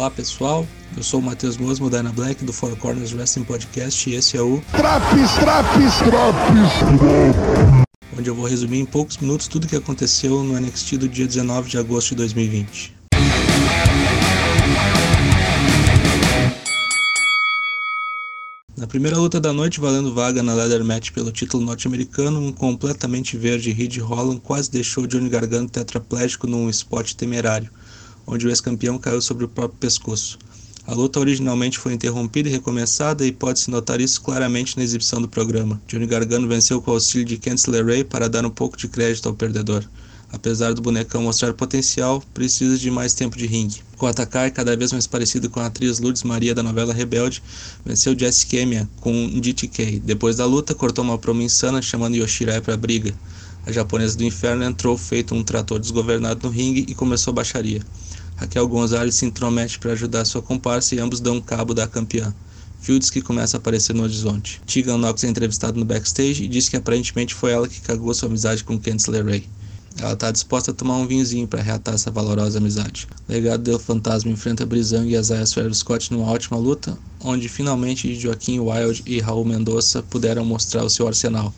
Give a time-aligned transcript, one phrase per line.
[0.00, 4.08] Olá pessoal, eu sou o Matheus Mosmo da Ana Black do Four Corners Wrestling Podcast
[4.08, 6.72] e esse é o Traps, traps, traps,
[8.18, 11.26] onde eu vou resumir em poucos minutos tudo o que aconteceu no NXT do dia
[11.26, 12.94] 19 de agosto de 2020.
[18.74, 23.36] Na primeira luta da noite, valendo vaga na Leather Match pelo título norte-americano, um completamente
[23.36, 27.70] verde Reed Holland quase deixou Johnny Gargano tetraplégico num spot temerário,
[28.26, 30.38] onde o ex-campeão caiu sobre o próprio pescoço.
[30.86, 35.28] A luta originalmente foi interrompida e recomeçada e pode-se notar isso claramente na exibição do
[35.28, 35.80] programa.
[35.86, 39.28] Johnny Gargano venceu com o auxílio de Kensler Ray para dar um pouco de crédito
[39.28, 39.84] ao perdedor.
[40.32, 43.82] Apesar do bonecão mostrar potencial, precisa de mais tempo de ringue.
[43.96, 47.42] Com atacar cada vez mais parecido com a atriz Lourdes Maria da novela Rebelde,
[47.84, 50.00] venceu Jesse Kemia com DTK.
[50.04, 53.12] Depois da luta, cortou uma promo insana chamando Yoshirai para a briga.
[53.66, 57.82] A japonesa do inferno entrou feito um trator desgovernado no ringue e começou a baixaria.
[58.36, 62.34] Raquel Gonzalez se intromete para ajudar sua comparsa e ambos dão cabo da campeã.
[62.80, 64.62] Fields que começa a aparecer no horizonte.
[64.66, 68.28] Tegan Knox é entrevistado no backstage e diz que aparentemente foi ela que cagou sua
[68.28, 69.44] amizade com Kensler Ray.
[69.98, 73.06] Ela está disposta a tomar um vinhozinho para reatar essa valorosa amizade.
[73.28, 78.60] Legado do Fantasma enfrenta Brizão e Isaiah Swerve Scott numa ótima luta, onde finalmente Joaquim
[78.60, 81.52] Wild e Raul Mendonça puderam mostrar o seu arsenal.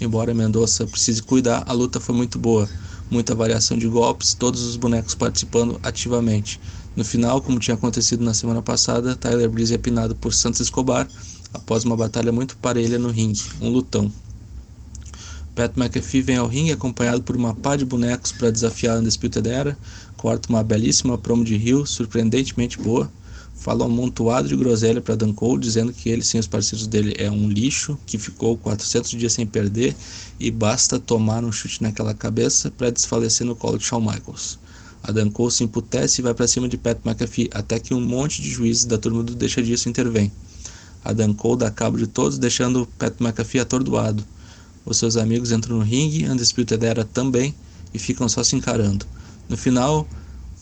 [0.00, 2.68] Embora Mendonça precise cuidar, a luta foi muito boa.
[3.10, 6.60] Muita variação de golpes, todos os bonecos participando ativamente.
[6.94, 11.08] No final, como tinha acontecido na semana passada, Tyler Breeze é pinado por Santos Escobar
[11.52, 14.12] após uma batalha muito parelha no ringue, um lutão.
[15.54, 19.48] Pat McAfee vem ao ringue acompanhado por uma pá de bonecos para desafiar a Undisputed
[19.48, 19.78] Era,
[20.16, 23.10] corta uma belíssima promo de Rio, surpreendentemente boa,
[23.56, 27.14] fala um amontoado de groselha para Dan Cole, dizendo que ele sem os parceiros dele
[27.18, 29.96] é um lixo, que ficou 400 dias sem perder
[30.38, 34.58] e basta tomar um chute naquela cabeça para desfalecer no colo de Shawn Michaels.
[35.02, 38.00] A Dan Cole se emputece e vai para cima de Pat McAfee, até que um
[38.00, 40.32] monte de juízes da turma do Deixa Disso intervém.
[41.04, 44.24] A Dan Cole dá cabo de todos, deixando Pat McAfee atordoado.
[44.84, 47.54] Os seus amigos entram no ringue, Undisputed Era também,
[47.94, 49.06] e ficam só se encarando.
[49.48, 50.08] No final,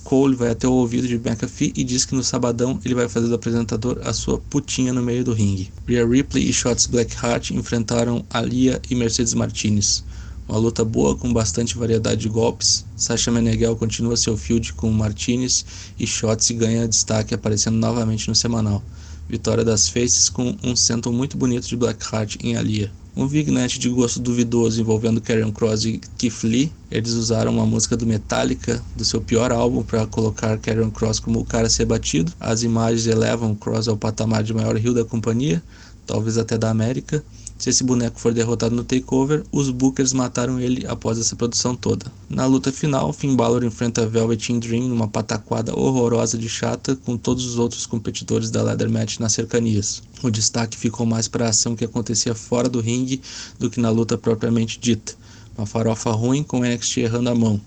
[0.04, 3.26] Cole vai até o ouvido de McAfee e diz que no sabadão ele vai fazer
[3.26, 5.72] do apresentador a sua putinha no meio do ringue.
[5.88, 10.04] Rhea Ripley e Shots Blackheart enfrentaram Alia e Mercedes Martinez.
[10.46, 12.84] Uma luta boa com bastante variedade de golpes.
[12.94, 15.64] Sasha Meneghel continua seu feud com Martinez
[15.98, 18.84] e Shots ganha destaque aparecendo novamente no semanal.
[19.26, 22.92] Vitória das Faces com um centro muito bonito de Blackheart em Alia.
[23.16, 26.72] Um vignette de gosto duvidoso envolvendo Karen Cross e Keith Lee.
[26.90, 31.38] Eles usaram uma música do Metallica, do seu pior álbum, para colocar Karen Cross como
[31.38, 32.32] o cara a ser batido.
[32.40, 35.62] As imagens elevam Cross ao patamar de maior rio da companhia,
[36.04, 37.24] talvez até da América.
[37.56, 42.06] Se esse boneco for derrotado no takeover, os Bookers mataram ele após essa produção toda.
[42.28, 47.46] Na luta final, Finn Balor enfrenta Velveteen Dream numa pataquada horrorosa de chata com todos
[47.46, 50.02] os outros competidores da Leather Match nas cercanias.
[50.22, 53.22] O destaque ficou mais para a ação que acontecia fora do ringue
[53.58, 55.14] do que na luta propriamente dita.
[55.56, 57.60] Uma farofa ruim com NXT errando a mão.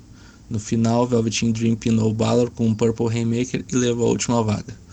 [0.49, 4.86] No final, Velveteen Dream pinou Balor com um Purple Rainmaker e levou a última vaga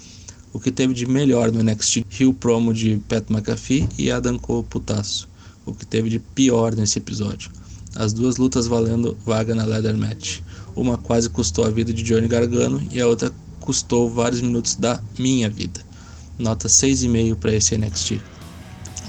[0.55, 4.65] o que teve de melhor no NXT Rio promo de Pat McAfee e Adam Cole
[4.65, 5.29] putaço,
[5.67, 7.51] o que teve de pior nesse episódio.
[7.97, 10.41] As duas lutas valendo vaga na Leather Match.
[10.75, 15.01] Uma quase custou a vida de Johnny Gargano e a outra custou vários minutos da
[15.19, 15.81] minha vida.
[16.39, 18.21] Nota 6,5 para esse NXT.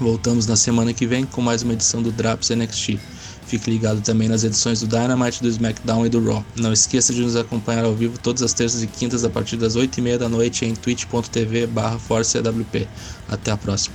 [0.00, 2.98] Voltamos na semana que vem com mais uma edição do Draps NXT.
[3.46, 6.44] Fique ligado também nas edições do Dynamite, do SmackDown e do Raw.
[6.56, 9.76] Não esqueça de nos acompanhar ao vivo todas as terças e quintas a partir das
[9.76, 11.98] 8h30 da noite em twitch.tv barra
[13.28, 13.94] Até a próxima.